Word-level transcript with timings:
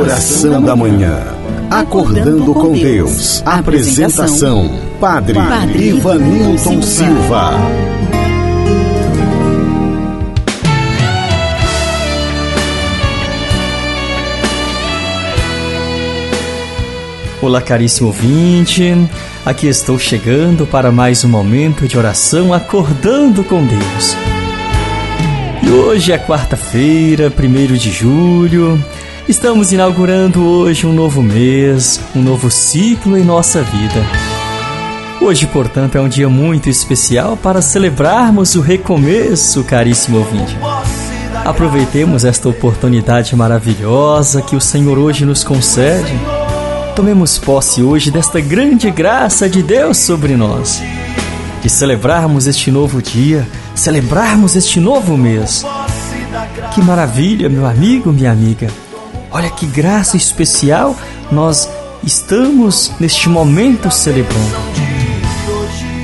Oração 0.00 0.62
da 0.62 0.74
Manhã. 0.74 1.14
Acordando 1.70 2.54
com 2.54 2.72
Deus. 2.72 3.42
Apresentação: 3.44 4.70
Padre, 4.98 5.34
Padre 5.34 5.88
Ivanilton 5.88 6.80
Silva. 6.80 7.52
Olá, 17.42 17.60
caríssimo 17.60 18.08
ouvinte. 18.08 18.96
Aqui 19.44 19.66
estou 19.66 19.98
chegando 19.98 20.66
para 20.66 20.90
mais 20.90 21.24
um 21.24 21.28
momento 21.28 21.86
de 21.86 21.98
oração 21.98 22.54
acordando 22.54 23.44
com 23.44 23.62
Deus. 23.66 24.16
E 25.62 25.68
hoje 25.70 26.10
é 26.10 26.18
quarta-feira, 26.18 27.30
1 27.30 27.74
de 27.76 27.92
julho. 27.92 28.82
Estamos 29.30 29.70
inaugurando 29.70 30.44
hoje 30.44 30.88
um 30.88 30.92
novo 30.92 31.22
mês, 31.22 32.00
um 32.16 32.20
novo 32.20 32.50
ciclo 32.50 33.16
em 33.16 33.22
nossa 33.22 33.62
vida. 33.62 34.04
Hoje, 35.20 35.46
portanto, 35.46 35.96
é 35.96 36.00
um 36.00 36.08
dia 36.08 36.28
muito 36.28 36.68
especial 36.68 37.36
para 37.36 37.62
celebrarmos 37.62 38.56
o 38.56 38.60
recomeço, 38.60 39.62
caríssimo 39.62 40.18
ouvinte. 40.18 40.58
Aproveitemos 41.44 42.24
esta 42.24 42.48
oportunidade 42.48 43.36
maravilhosa 43.36 44.42
que 44.42 44.56
o 44.56 44.60
Senhor 44.60 44.98
hoje 44.98 45.24
nos 45.24 45.44
concede. 45.44 46.12
Tomemos 46.96 47.38
posse 47.38 47.84
hoje 47.84 48.10
desta 48.10 48.40
grande 48.40 48.90
graça 48.90 49.48
de 49.48 49.62
Deus 49.62 49.98
sobre 49.98 50.34
nós, 50.34 50.82
de 51.62 51.70
celebrarmos 51.70 52.48
este 52.48 52.68
novo 52.68 53.00
dia, 53.00 53.46
celebrarmos 53.76 54.56
este 54.56 54.80
novo 54.80 55.16
mês. 55.16 55.64
Que 56.74 56.82
maravilha, 56.82 57.48
meu 57.48 57.64
amigo, 57.64 58.12
minha 58.12 58.32
amiga 58.32 58.66
Olha 59.30 59.50
que 59.50 59.66
graça 59.66 60.16
especial 60.16 60.96
nós 61.30 61.68
estamos 62.02 62.92
neste 62.98 63.28
momento 63.28 63.90
celebrando. 63.90 64.56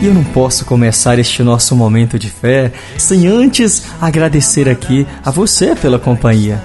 E 0.00 0.06
eu 0.06 0.14
não 0.14 0.22
posso 0.22 0.64
começar 0.64 1.18
este 1.18 1.42
nosso 1.42 1.74
momento 1.74 2.18
de 2.18 2.30
fé 2.30 2.72
sem 2.98 3.26
antes 3.26 3.84
agradecer 4.00 4.68
aqui 4.68 5.06
a 5.24 5.30
você 5.30 5.74
pela 5.74 5.98
companhia. 5.98 6.62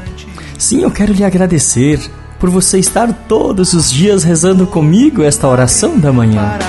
Sim, 0.58 0.84
eu 0.84 0.92
quero 0.92 1.14
lhe 1.14 1.24
agradecer 1.24 2.00
por 2.40 2.50
você 2.50 2.78
estar 2.78 3.12
todos 3.28 3.74
os 3.74 3.92
dias 3.92 4.24
rezando 4.24 4.68
comigo 4.68 5.24
esta 5.24 5.48
oração 5.48 5.98
da 5.98 6.12
manhã. 6.12 6.60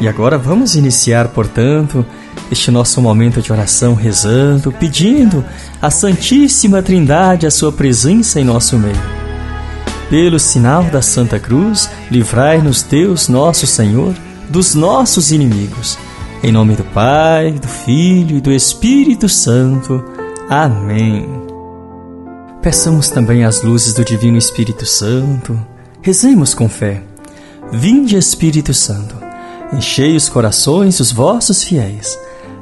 E 0.00 0.06
agora 0.06 0.36
vamos 0.36 0.76
iniciar, 0.76 1.28
portanto, 1.28 2.04
este 2.52 2.70
nosso 2.70 3.00
momento 3.00 3.40
de 3.40 3.50
oração 3.50 3.94
rezando, 3.94 4.70
pedindo 4.72 5.42
à 5.80 5.90
Santíssima 5.90 6.82
Trindade 6.82 7.46
a 7.46 7.50
sua 7.50 7.72
presença 7.72 8.38
em 8.38 8.44
nosso 8.44 8.78
meio. 8.78 9.00
Pelo 10.10 10.38
sinal 10.38 10.84
da 10.84 11.00
Santa 11.00 11.40
Cruz, 11.40 11.88
livrai-nos 12.10 12.82
Deus, 12.82 13.26
nosso 13.28 13.66
Senhor, 13.66 14.14
dos 14.50 14.74
nossos 14.74 15.32
inimigos. 15.32 15.98
Em 16.42 16.52
nome 16.52 16.76
do 16.76 16.84
Pai, 16.84 17.52
do 17.52 17.66
Filho 17.66 18.36
e 18.36 18.40
do 18.40 18.52
Espírito 18.52 19.30
Santo. 19.30 20.04
Amém. 20.50 21.26
Peçamos 22.60 23.08
também 23.08 23.44
as 23.44 23.62
luzes 23.62 23.94
do 23.94 24.04
Divino 24.04 24.36
Espírito 24.36 24.84
Santo. 24.84 25.58
Rezemos 26.02 26.52
com 26.52 26.68
fé. 26.68 27.02
Vinde, 27.72 28.18
Espírito 28.18 28.74
Santo, 28.74 29.16
enchei 29.72 30.14
os 30.14 30.28
corações 30.28 30.98
dos 30.98 31.10
vossos 31.10 31.64
fiéis 31.64 32.18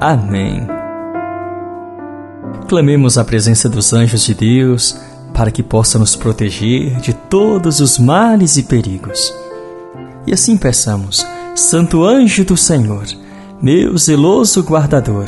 Amém. 0.00 0.66
Clamemos 2.68 3.18
a 3.18 3.24
presença 3.24 3.68
dos 3.68 3.92
anjos 3.92 4.24
de 4.24 4.34
Deus 4.34 5.00
para 5.34 5.50
que 5.50 5.62
possa 5.62 5.98
nos 5.98 6.14
proteger 6.14 6.96
de 7.00 7.12
todos 7.12 7.80
os 7.80 7.98
males 7.98 8.56
e 8.56 8.62
perigos. 8.62 9.34
E 10.26 10.32
assim 10.32 10.56
peçamos, 10.56 11.26
Santo 11.54 12.04
anjo 12.04 12.44
do 12.44 12.56
Senhor, 12.56 13.04
meu 13.60 13.96
zeloso 13.96 14.62
guardador, 14.62 15.26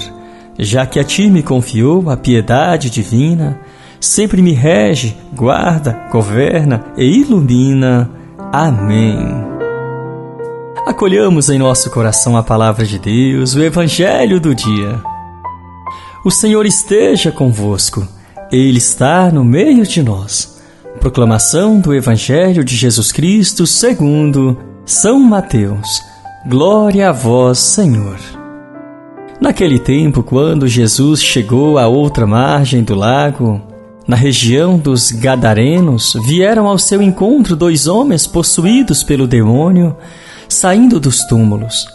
já 0.59 0.87
que 0.87 1.01
a 1.01 1.05
ti 1.05 1.31
me 1.31 1.43
confiou 1.43 2.11
a 2.11 2.17
piedade 2.17 2.91
divina, 2.91 3.59
sempre 3.99 4.43
me 4.43 4.53
rege, 4.53 5.17
guarda, 5.35 6.09
governa 6.13 6.85
e 6.97 7.21
ilumina. 7.21 8.11
Amém. 8.53 9.60
Acolhamos 10.91 11.49
em 11.49 11.57
nosso 11.57 11.89
coração 11.89 12.37
a 12.37 12.43
palavra 12.43 12.85
de 12.85 12.99
Deus, 12.99 13.55
o 13.55 13.63
Evangelho 13.63 14.41
do 14.41 14.53
dia. 14.53 15.01
O 16.25 16.33
Senhor 16.33 16.67
esteja 16.67 17.31
convosco, 17.31 18.05
Ele 18.51 18.79
está 18.79 19.31
no 19.31 19.45
meio 19.45 19.87
de 19.87 20.03
nós. 20.03 20.61
Proclamação 20.99 21.79
do 21.79 21.95
Evangelho 21.95 22.65
de 22.65 22.75
Jesus 22.75 23.13
Cristo 23.13 23.69
segundo 23.69 24.59
São 24.85 25.21
Mateus. 25.21 26.03
Glória 26.49 27.11
a 27.11 27.13
vós, 27.13 27.61
Senhor. 27.61 28.19
Naquele 29.41 29.79
tempo, 29.79 30.25
quando 30.25 30.67
Jesus 30.67 31.23
chegou 31.23 31.79
à 31.79 31.87
outra 31.87 32.27
margem 32.27 32.83
do 32.83 32.97
lago, 32.97 33.63
na 34.09 34.17
região 34.17 34.77
dos 34.77 35.13
Gadarenos, 35.13 36.17
vieram 36.27 36.67
ao 36.67 36.79
seu 36.79 37.01
encontro 37.01 37.55
dois 37.55 37.87
homens 37.87 38.27
possuídos 38.27 39.05
pelo 39.05 39.29
demônio 39.29 39.97
saindo 40.53 40.99
dos 40.99 41.25
túmulos. 41.25 41.87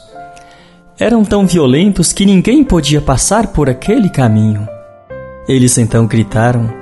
Eram 0.97 1.25
tão 1.25 1.45
violentos 1.45 2.13
que 2.13 2.25
ninguém 2.25 2.63
podia 2.63 3.01
passar 3.01 3.47
por 3.47 3.69
aquele 3.69 4.09
caminho. 4.09 4.67
Eles 5.47 5.77
então 5.77 6.07
gritaram: 6.07 6.73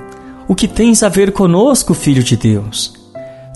O 0.46 0.54
que 0.54 0.68
tens 0.68 1.02
a 1.02 1.08
ver 1.08 1.32
conosco, 1.32 1.92
filho 1.92 2.22
de 2.22 2.36
Deus? 2.36 2.94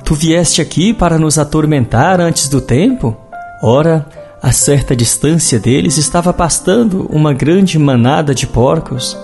Tu 0.05 0.15
vieste 0.15 0.61
aqui 0.61 0.93
para 0.93 1.19
nos 1.19 1.39
atormentar 1.39 2.21
antes 2.21 2.49
do 2.49 2.61
tempo? 2.61 3.17
Ora, 3.62 4.07
a 4.43 4.53
certa 4.53 4.97
distância 4.97 5.59
deles 5.59 5.97
estava 5.97 6.33
pastando 6.33 7.07
uma 7.11 7.33
grande 7.33 7.78
manada 7.78 8.34
de 8.34 8.47
porcos. 8.47 9.17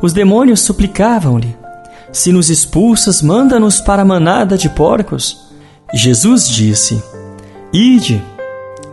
Os 0.00 0.12
demônios 0.12 0.60
suplicavam-lhe: 0.60 1.56
Se 2.12 2.30
nos 2.30 2.48
expulsas, 2.48 3.22
manda-nos 3.22 3.80
para 3.80 4.02
a 4.02 4.04
manada 4.04 4.56
de 4.56 4.68
porcos. 4.68 5.48
Jesus 5.92 6.48
disse: 6.48 7.02
Ide! 7.74 8.22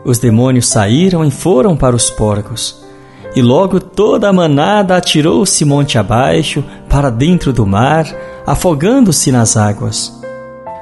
Os 0.03 0.17
demônios 0.17 0.65
saíram 0.65 1.23
e 1.23 1.29
foram 1.29 1.77
para 1.77 1.95
os 1.95 2.09
porcos. 2.09 2.81
E 3.35 3.41
logo 3.41 3.79
toda 3.79 4.27
a 4.27 4.33
manada 4.33 4.97
atirou-se 4.97 5.63
monte 5.63 5.99
abaixo, 5.99 6.63
para 6.89 7.11
dentro 7.11 7.53
do 7.53 7.63
mar, 7.63 8.07
afogando-se 8.43 9.31
nas 9.31 9.55
águas. 9.55 10.11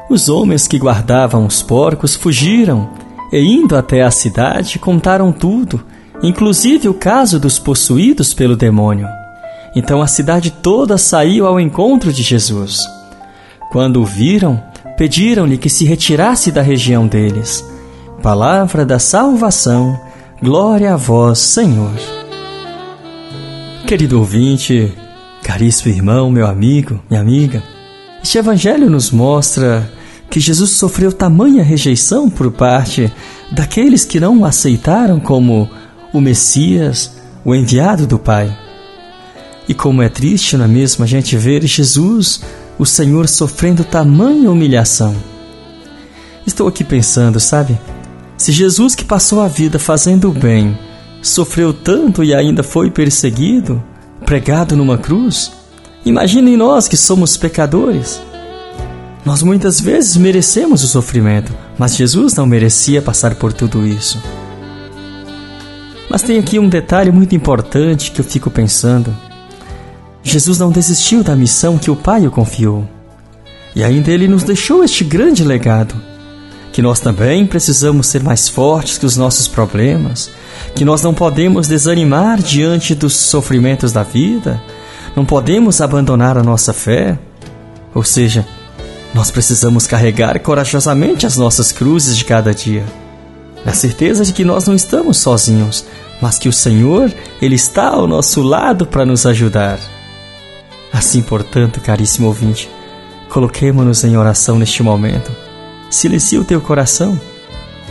Os 0.10 0.30
homens 0.30 0.66
que 0.66 0.80
guardavam 0.80 1.46
os 1.46 1.62
porcos 1.62 2.16
fugiram 2.16 2.90
e, 3.34 3.38
indo 3.38 3.76
até 3.76 4.02
a 4.02 4.10
cidade, 4.10 4.80
contaram 4.80 5.34
tudo, 5.34 5.84
inclusive 6.24 6.88
o 6.88 6.94
caso 6.94 7.38
dos 7.38 7.60
possuídos 7.60 8.34
pelo 8.34 8.56
demônio. 8.56 9.10
Então 9.76 10.02
a 10.02 10.08
cidade 10.08 10.52
toda 10.52 10.98
saiu 10.98 11.46
ao 11.46 11.60
encontro 11.60 12.14
de 12.14 12.24
Jesus. 12.24 12.80
Quando 13.70 14.02
o 14.02 14.06
viram, 14.06 14.64
pediram-lhe 14.98 15.58
que 15.58 15.70
se 15.70 15.84
retirasse 15.84 16.50
da 16.50 16.62
região 16.62 17.06
deles. 17.06 17.62
Palavra 18.22 18.86
da 18.86 19.00
salvação, 19.00 19.98
glória 20.44 20.94
a 20.94 20.98
vós, 20.98 21.40
Senhor. 21.40 21.94
Querido 23.88 24.20
ouvinte, 24.20 24.94
caríssimo 25.42 25.96
irmão, 25.96 26.30
meu 26.30 26.46
amigo, 26.46 27.00
minha 27.10 27.22
amiga, 27.22 27.64
este 28.22 28.38
Evangelho 28.38 28.90
nos 28.90 29.10
mostra 29.10 29.90
que 30.30 30.38
Jesus 30.42 30.72
sofreu 30.72 31.14
tamanha 31.14 31.64
rejeição 31.64 32.30
por 32.30 32.52
parte 32.52 33.10
daqueles 33.52 34.04
que 34.04 34.20
não 34.20 34.40
o 34.40 34.46
aceitaram 34.46 35.18
como 35.18 35.70
o 36.12 36.20
Messias, 36.20 37.14
o 37.46 37.56
enviado 37.56 38.06
do 38.06 38.20
Pai. 38.20 38.56
E 39.66 39.74
como 39.74 40.02
é 40.02 40.10
triste, 40.10 40.58
não 40.58 40.66
é 40.66 40.68
mesmo, 40.68 41.06
a 41.06 41.08
gente 41.08 41.38
ver 41.38 41.66
Jesus, 41.66 42.42
o 42.78 42.86
Senhor, 42.86 43.30
sofrendo 43.30 43.86
tamanha 43.86 44.52
humilhação. 44.52 45.16
Estou 46.46 46.68
aqui 46.68 46.84
pensando, 46.84 47.40
sabe? 47.40 47.80
Se 48.40 48.54
Jesus, 48.54 48.96
que 48.96 49.04
passou 49.04 49.42
a 49.42 49.50
vida 49.50 49.78
fazendo 49.78 50.30
o 50.30 50.34
bem, 50.34 50.80
sofreu 51.22 51.74
tanto 51.74 52.24
e 52.24 52.34
ainda 52.34 52.64
foi 52.64 52.90
perseguido, 52.90 53.84
pregado 54.26 54.78
numa 54.78 54.98
cruz, 54.98 55.52
imaginem 56.06 56.56
nós 56.56 56.88
que 56.88 56.96
somos 56.96 57.36
pecadores. 57.36 58.22
Nós 59.26 59.44
muitas 59.44 59.82
vezes 59.82 60.16
merecemos 60.16 60.86
o 60.86 60.88
sofrimento, 60.88 61.52
mas 61.78 61.98
Jesus 61.98 62.34
não 62.34 62.46
merecia 62.46 63.02
passar 63.02 63.36
por 63.36 63.52
tudo 63.52 63.86
isso. 63.86 64.18
Mas 66.10 66.22
tem 66.22 66.40
aqui 66.40 66.58
um 66.58 66.70
detalhe 66.70 67.12
muito 67.12 67.36
importante 67.36 68.10
que 68.10 68.22
eu 68.22 68.26
fico 68.26 68.50
pensando. 68.50 69.14
Jesus 70.24 70.58
não 70.58 70.72
desistiu 70.72 71.24
da 71.24 71.36
missão 71.36 71.78
que 71.78 71.92
o 71.92 71.96
Pai 71.96 72.26
o 72.26 72.32
confiou. 72.32 72.88
E 73.76 73.84
ainda 73.84 74.10
ele 74.10 74.30
nos 74.30 74.44
deixou 74.44 74.82
este 74.82 75.04
grande 75.04 75.44
legado: 75.44 75.94
que 76.80 76.84
nós 76.84 77.02
também 77.02 77.46
precisamos 77.46 78.08
ser 78.08 78.24
mais 78.24 78.48
fortes 78.48 78.98
que 78.98 79.06
os 79.06 79.18
nossos 79.18 79.50
problemas, 79.50 80.32
que 80.74 80.86
nós 80.86 81.04
não 81.04 81.14
podemos 81.14 81.68
desanimar 81.68 82.42
diante 82.42 82.96
dos 82.96 83.18
sofrimentos 83.18 83.92
da 83.92 84.02
vida, 84.02 84.64
não 85.14 85.26
podemos 85.26 85.82
abandonar 85.82 86.38
a 86.38 86.42
nossa 86.42 86.72
fé. 86.72 87.20
Ou 87.94 88.02
seja, 88.02 88.48
nós 89.14 89.30
precisamos 89.30 89.86
carregar 89.86 90.40
corajosamente 90.40 91.26
as 91.26 91.36
nossas 91.36 91.74
cruzes 91.74 92.16
de 92.16 92.24
cada 92.24 92.54
dia, 92.54 92.86
na 93.66 93.74
certeza 93.74 94.24
de 94.24 94.32
que 94.32 94.46
nós 94.46 94.66
não 94.66 94.74
estamos 94.74 95.18
sozinhos, 95.18 95.84
mas 96.22 96.40
que 96.40 96.48
o 96.48 96.54
Senhor, 96.54 97.14
Ele 97.42 97.56
está 97.56 97.90
ao 97.90 98.08
nosso 98.08 98.42
lado 98.42 98.86
para 98.86 99.06
nos 99.06 99.26
ajudar. 99.26 99.82
Assim, 100.94 101.22
portanto, 101.22 101.82
caríssimo 101.82 102.28
ouvinte, 102.28 102.70
coloquemo-nos 103.28 104.02
em 104.06 104.16
oração 104.16 104.58
neste 104.58 104.82
momento. 104.82 105.49
Silencie 105.90 106.38
o 106.38 106.44
teu 106.46 106.62
coração. 106.62 107.20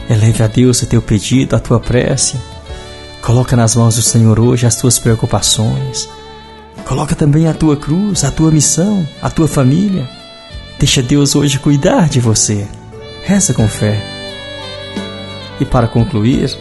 Eleve 0.08 0.42
a 0.42 0.46
Deus 0.46 0.80
o 0.82 0.86
teu 0.86 1.02
pedido, 1.02 1.56
a 1.56 1.60
tua 1.60 1.80
prece. 1.80 2.36
Coloca 3.20 3.56
nas 3.56 3.74
mãos 3.74 3.96
do 3.96 4.02
Senhor 4.02 4.38
hoje 4.38 4.66
as 4.66 4.76
tuas 4.76 4.98
preocupações. 4.98 6.08
Coloca 6.84 7.14
também 7.14 7.48
a 7.48 7.54
tua 7.54 7.76
cruz, 7.76 8.24
a 8.24 8.30
tua 8.30 8.50
missão, 8.50 9.06
a 9.20 9.28
tua 9.28 9.48
família. 9.48 10.08
Deixa 10.78 11.02
Deus 11.02 11.34
hoje 11.34 11.58
cuidar 11.58 12.08
de 12.08 12.20
você. 12.20 12.66
Reza 13.24 13.52
com 13.52 13.68
fé. 13.68 14.00
E 15.60 15.64
para 15.64 15.88
concluir, 15.88 16.56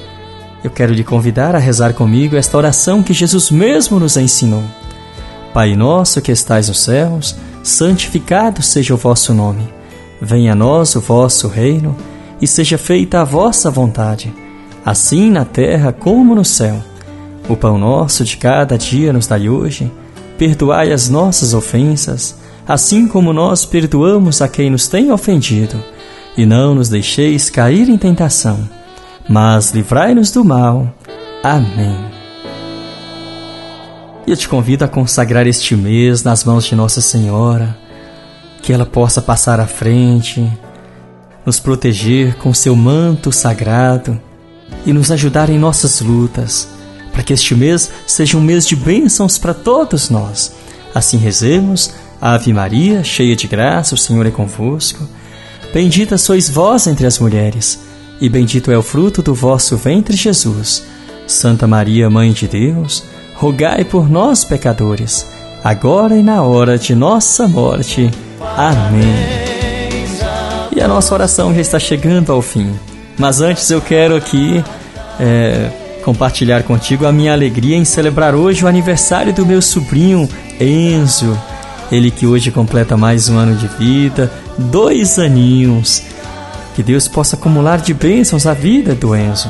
eu 0.64 0.72
quero 0.72 0.94
lhe 0.94 1.04
convidar 1.04 1.56
a 1.56 1.60
rezar 1.60 1.94
comigo 1.94 2.36
esta 2.36 2.58
oração 2.58 3.04
que 3.04 3.14
Jesus 3.14 3.52
mesmo 3.52 4.00
nos 4.00 4.18
ensinou. 4.18 4.64
Pai 5.54 5.76
nosso 5.76 6.22
que 6.22 6.32
estais 6.32 6.68
nos 6.68 6.84
céus, 6.84 7.36
santificado 7.64 8.62
seja 8.62 8.94
o 8.94 8.98
vosso 8.98 9.34
nome. 9.34 9.77
Venha 10.22 10.54
a 10.54 10.56
nós 10.56 10.96
o 10.96 11.02
vosso 11.02 11.48
reino 11.48 11.96
e 12.42 12.48
seja 12.48 12.78
feita 12.78 13.22
a 13.22 13.24
vossa 13.24 13.70
vontade, 13.70 14.34
assim 14.86 15.30
na 15.30 15.46
terra 15.46 15.92
como 15.92 16.34
no 16.34 16.46
céu. 16.46 16.82
O 17.50 17.56
pão 17.56 17.78
nosso 17.78 18.26
de 18.26 18.38
cada 18.38 18.78
dia 18.78 19.14
nos 19.14 19.28
dai 19.28 19.48
hoje. 19.48 19.92
Perdoai 20.38 20.92
as 20.92 21.10
nossas 21.10 21.54
ofensas, 21.54 22.38
assim 22.68 23.08
como 23.08 23.34
nós 23.34 23.66
perdoamos 23.66 24.42
a 24.42 24.48
quem 24.48 24.70
nos 24.70 24.88
tem 24.88 25.12
ofendido. 25.12 25.82
E 26.38 26.46
não 26.46 26.76
nos 26.76 26.90
deixeis 26.90 27.50
cair 27.50 27.90
em 27.90 27.98
tentação, 27.98 28.70
mas 29.28 29.72
livrai-nos 29.72 30.30
do 30.30 30.46
mal. 30.46 30.94
Amém. 31.42 31.98
Eu 34.28 34.36
te 34.36 34.48
convido 34.48 34.84
a 34.84 34.88
consagrar 34.88 35.48
este 35.48 35.76
mês 35.76 36.22
nas 36.22 36.44
mãos 36.44 36.66
de 36.66 36.76
Nossa 36.76 37.02
Senhora, 37.02 37.76
que 38.68 38.74
ela 38.74 38.86
possa 38.86 39.22
passar 39.22 39.62
à 39.62 39.66
frente, 39.66 40.46
nos 41.46 41.58
proteger 41.58 42.36
com 42.36 42.54
seu 42.54 42.76
manto 42.76 43.32
sagrado 43.32 44.20
e 44.86 44.92
nos 44.92 45.10
ajudar 45.10 45.50
em 45.50 45.58
nossas 45.58 46.02
lutas, 46.02 46.68
para 47.14 47.24
que 47.24 47.32
este 47.32 47.56
mês 47.56 47.90
seja 48.06 48.38
um 48.38 48.42
mês 48.42 48.68
de 48.68 48.76
bênçãos 48.76 49.38
para 49.38 49.54
todos 49.54 50.10
nós. 50.10 50.54
Assim 50.94 51.16
rezemos 51.16 51.94
Ave 52.20 52.52
Maria, 52.52 53.06
cheia 53.06 53.38
de 53.38 53.48
graça, 53.48 53.96
o 53.96 53.98
Senhor 53.98 54.26
é 54.26 54.32
convosco. 54.32 55.08
Bendita 55.74 56.18
sois 56.18 56.50
vós 56.50 56.88
entre 56.88 57.08
as 57.08 57.20
mulheres, 57.20 57.80
e 58.20 58.28
bendito 58.28 58.70
é 58.70 58.78
o 58.78 58.84
fruto 58.84 59.22
do 59.22 59.34
vosso 59.34 59.78
ventre, 59.78 60.18
Jesus. 60.18 60.84
Santa 61.26 61.66
Maria, 61.66 62.10
Mãe 62.10 62.34
de 62.34 62.50
Deus, 62.50 63.02
rogai 63.34 63.86
por 63.86 64.10
nós, 64.10 64.44
pecadores, 64.44 65.26
agora 65.64 66.18
e 66.18 66.22
na 66.22 66.44
hora 66.44 66.78
de 66.78 66.94
nossa 66.94 67.48
morte. 67.48 68.12
Amém. 68.42 69.48
E 70.76 70.82
a 70.82 70.88
nossa 70.88 71.14
oração 71.14 71.54
já 71.54 71.62
está 71.62 71.80
chegando 71.80 72.32
ao 72.32 72.42
fim. 72.42 72.74
Mas 73.18 73.42
antes 73.42 73.70
eu 73.72 73.82
quero 73.82 74.16
aqui 74.16 74.64
é, 75.20 75.70
compartilhar 76.04 76.64
contigo 76.64 77.06
a 77.06 77.12
minha 77.12 77.34
alegria 77.34 77.76
em 77.76 77.84
celebrar 77.84 78.36
hoje 78.36 78.64
o 78.64 78.68
aniversário 78.68 79.34
do 79.34 79.46
meu 79.46 79.62
sobrinho 79.62 80.30
Enzo. 80.60 81.38
Ele 81.92 82.12
que 82.12 82.28
hoje 82.28 82.52
completa 82.52 82.96
mais 82.96 83.28
um 83.28 83.38
ano 83.38 83.56
de 83.56 83.68
vida, 83.68 84.32
dois 84.58 85.18
aninhos. 85.18 86.04
Que 86.76 86.84
Deus 86.84 87.08
possa 87.08 87.36
acumular 87.36 87.80
de 87.80 87.94
bênçãos 87.94 88.46
a 88.46 88.54
vida 88.54 88.94
do 88.94 89.16
Enzo. 89.16 89.50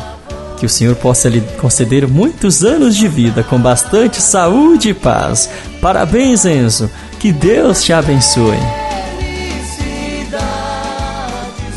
Que 0.57 0.65
o 0.65 0.69
Senhor 0.69 0.95
possa 0.95 1.27
lhe 1.27 1.41
conceder 1.59 2.07
muitos 2.07 2.63
anos 2.63 2.95
de 2.95 3.07
vida 3.07 3.43
com 3.43 3.59
bastante 3.59 4.21
saúde 4.21 4.89
e 4.89 4.93
paz. 4.93 5.49
Parabéns, 5.81 6.45
Enzo. 6.45 6.89
Que 7.19 7.31
Deus 7.31 7.83
te 7.83 7.91
abençoe. 7.91 8.57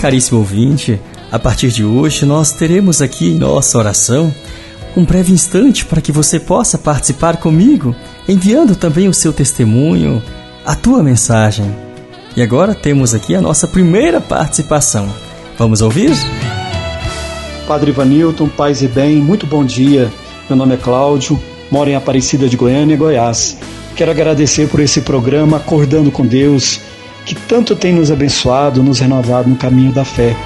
Caríssimo 0.01 0.39
ouvinte, 0.39 0.99
a 1.31 1.39
partir 1.39 1.69
de 1.69 1.85
hoje 1.85 2.25
nós 2.25 2.53
teremos 2.53 3.03
aqui 3.03 3.33
em 3.33 3.39
nossa 3.39 3.77
oração 3.77 4.35
um 4.97 5.05
breve 5.05 5.31
instante 5.31 5.85
para 5.85 6.01
que 6.01 6.11
você 6.11 6.41
possa 6.41 6.79
participar 6.79 7.37
comigo, 7.37 7.95
enviando 8.27 8.75
também 8.75 9.09
o 9.09 9.13
seu 9.13 9.31
testemunho, 9.31 10.23
a 10.65 10.75
tua 10.75 11.03
mensagem. 11.03 11.67
E 12.35 12.41
agora 12.41 12.75
temos 12.75 13.13
aqui 13.13 13.35
a 13.35 13.43
nossa 13.43 13.69
primeira 13.69 14.23
participação. 14.23 15.07
Vamos 15.59 15.83
ouvir? 15.83 16.13
Padre 17.69 17.91
Ivanilton, 17.91 18.49
paz 18.49 18.81
e 18.81 18.89
bem, 18.89 19.17
muito 19.17 19.47
bom 19.47 19.63
dia. 19.63 20.11
Meu 20.49 20.57
nome 20.57 20.77
é 20.77 20.79
Cláudio, 20.79 21.39
moro 21.71 21.91
em 21.91 21.95
Aparecida 21.95 22.49
de 22.49 22.57
Goiânia, 22.57 22.97
Goiás. 22.97 23.59
Quero 23.95 24.11
agradecer 24.11 24.67
por 24.67 24.81
esse 24.81 25.03
programa 25.03 25.59
Acordando 25.59 26.11
com 26.11 26.27
Deus, 26.27 26.81
que 27.25 27.35
tanto 27.35 27.77
tem 27.77 27.93
nos 27.93 28.11
abençoado, 28.11 28.83
nos 28.83 28.99
renovado 28.99 29.49
no 29.49 29.57
caminho 29.57 29.93
da 29.93 30.05
fé. 30.05 30.37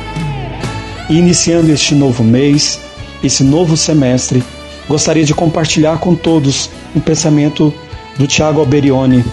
E 1.08 1.18
iniciando 1.18 1.70
este 1.70 1.94
novo 1.94 2.22
mês, 2.24 2.80
esse 3.22 3.44
novo 3.44 3.76
semestre, 3.76 4.42
gostaria 4.88 5.24
de 5.24 5.34
compartilhar 5.34 5.98
com 5.98 6.14
todos 6.14 6.70
um 6.94 7.00
pensamento 7.00 7.72
do 8.18 8.26
Tiago 8.26 8.60
Alberione, 8.60 9.24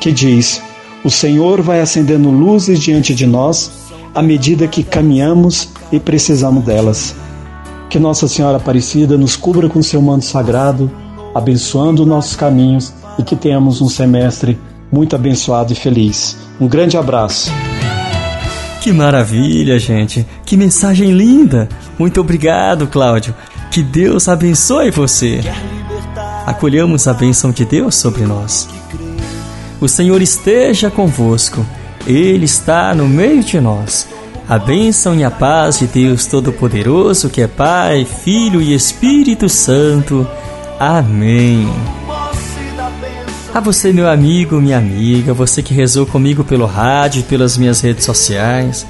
que 0.00 0.12
diz: 0.12 0.62
O 1.04 1.10
Senhor 1.10 1.62
vai 1.62 1.80
acendendo 1.80 2.30
luzes 2.30 2.80
diante 2.80 3.14
de 3.14 3.26
nós 3.26 3.70
à 4.14 4.22
medida 4.22 4.66
que 4.66 4.82
caminhamos 4.82 5.68
e 5.92 6.00
precisamos 6.00 6.64
delas. 6.64 7.14
Que 7.90 7.98
Nossa 7.98 8.26
Senhora 8.26 8.56
Aparecida 8.56 9.16
nos 9.16 9.36
cubra 9.36 9.68
com 9.68 9.82
seu 9.82 10.00
manto 10.02 10.24
sagrado, 10.24 10.90
abençoando 11.34 12.06
nossos 12.06 12.34
caminhos 12.34 12.92
e 13.18 13.22
que 13.22 13.36
tenhamos 13.36 13.80
um 13.80 13.88
semestre 13.88 14.58
muito 14.90 15.16
abençoado 15.16 15.72
e 15.72 15.76
feliz. 15.76 16.36
Um 16.60 16.68
grande 16.68 16.96
abraço. 16.96 17.50
Que 18.80 18.92
maravilha, 18.92 19.78
gente! 19.78 20.26
Que 20.44 20.56
mensagem 20.56 21.10
linda! 21.10 21.68
Muito 21.98 22.20
obrigado, 22.20 22.86
Cláudio. 22.86 23.34
Que 23.70 23.82
Deus 23.82 24.28
abençoe 24.28 24.90
você. 24.90 25.40
Acolhamos 26.46 27.08
a 27.08 27.12
bênção 27.12 27.50
de 27.50 27.64
Deus 27.64 27.96
sobre 27.96 28.22
nós. 28.24 28.68
O 29.80 29.88
Senhor 29.88 30.22
esteja 30.22 30.90
convosco, 30.90 31.66
Ele 32.06 32.44
está 32.44 32.94
no 32.94 33.06
meio 33.06 33.42
de 33.42 33.60
nós. 33.60 34.08
A 34.48 34.58
bênção 34.58 35.16
e 35.16 35.24
a 35.24 35.30
paz 35.30 35.80
de 35.80 35.88
Deus 35.88 36.24
Todo-Poderoso, 36.26 37.28
que 37.28 37.42
é 37.42 37.48
Pai, 37.48 38.04
Filho 38.04 38.62
e 38.62 38.72
Espírito 38.72 39.48
Santo. 39.48 40.26
Amém. 40.78 41.68
A 43.54 43.60
você, 43.60 43.92
meu 43.92 44.08
amigo, 44.08 44.60
minha 44.60 44.78
amiga, 44.78 45.32
você 45.32 45.62
que 45.62 45.72
rezou 45.72 46.06
comigo 46.06 46.44
pelo 46.44 46.66
rádio 46.66 47.20
e 47.20 47.22
pelas 47.22 47.56
minhas 47.56 47.80
redes 47.80 48.04
sociais. 48.04 48.86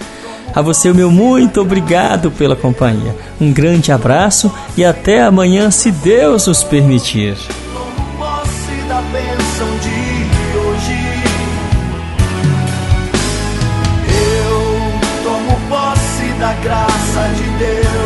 A 0.55 0.61
você, 0.63 0.93
meu 0.93 1.11
muito 1.11 1.61
obrigado 1.61 2.31
pela 2.31 2.57
companhia. 2.57 3.15
Um 3.41 3.53
grande 3.53 3.93
abraço 3.93 4.53
e 4.77 4.85
até 4.85 5.23
amanhã, 5.23 5.71
se 5.71 5.91
Deus 5.91 6.47
nos 6.47 6.65
permitir. 6.65 7.37
graça 16.63 17.29
de 17.35 17.59
Deus. 17.59 18.06